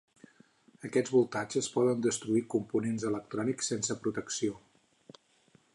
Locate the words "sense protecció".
3.75-4.57